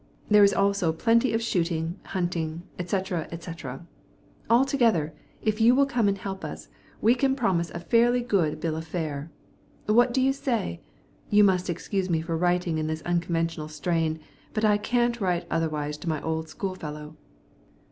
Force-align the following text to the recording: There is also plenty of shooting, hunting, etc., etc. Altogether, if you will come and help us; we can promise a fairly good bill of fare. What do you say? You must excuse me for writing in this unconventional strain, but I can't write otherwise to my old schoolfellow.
There 0.29 0.43
is 0.43 0.51
also 0.51 0.91
plenty 0.91 1.31
of 1.31 1.43
shooting, 1.43 1.99
hunting, 2.05 2.63
etc., 2.79 3.27
etc. 3.31 3.85
Altogether, 4.49 5.13
if 5.43 5.61
you 5.61 5.75
will 5.75 5.85
come 5.85 6.07
and 6.07 6.17
help 6.17 6.43
us; 6.43 6.69
we 7.01 7.13
can 7.13 7.35
promise 7.35 7.69
a 7.69 7.81
fairly 7.81 8.21
good 8.21 8.59
bill 8.59 8.75
of 8.75 8.87
fare. 8.87 9.29
What 9.85 10.11
do 10.11 10.19
you 10.19 10.33
say? 10.33 10.81
You 11.29 11.43
must 11.43 11.69
excuse 11.69 12.09
me 12.09 12.19
for 12.19 12.35
writing 12.35 12.79
in 12.79 12.87
this 12.87 13.03
unconventional 13.03 13.67
strain, 13.67 14.19
but 14.55 14.65
I 14.65 14.79
can't 14.79 15.21
write 15.21 15.45
otherwise 15.51 15.99
to 15.99 16.09
my 16.09 16.19
old 16.23 16.49
schoolfellow. 16.49 17.15